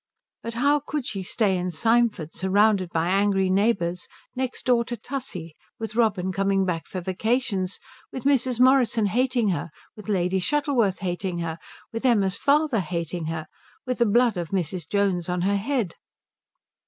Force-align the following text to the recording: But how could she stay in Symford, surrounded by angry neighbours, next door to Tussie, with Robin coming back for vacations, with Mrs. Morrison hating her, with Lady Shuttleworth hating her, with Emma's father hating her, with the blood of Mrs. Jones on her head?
But 0.41 0.55
how 0.55 0.79
could 0.79 1.05
she 1.05 1.21
stay 1.21 1.55
in 1.55 1.69
Symford, 1.69 2.33
surrounded 2.33 2.89
by 2.89 3.09
angry 3.09 3.51
neighbours, 3.51 4.07
next 4.35 4.65
door 4.65 4.83
to 4.85 4.97
Tussie, 4.97 5.53
with 5.77 5.95
Robin 5.95 6.31
coming 6.31 6.65
back 6.65 6.87
for 6.87 7.01
vacations, 7.01 7.77
with 8.11 8.23
Mrs. 8.23 8.59
Morrison 8.59 9.05
hating 9.05 9.49
her, 9.49 9.69
with 9.95 10.09
Lady 10.09 10.39
Shuttleworth 10.39 11.01
hating 11.01 11.37
her, 11.37 11.59
with 11.93 12.03
Emma's 12.03 12.35
father 12.35 12.79
hating 12.79 13.25
her, 13.25 13.45
with 13.85 13.99
the 13.99 14.07
blood 14.07 14.37
of 14.37 14.49
Mrs. 14.49 14.89
Jones 14.89 15.29
on 15.29 15.41
her 15.43 15.57
head? 15.57 15.93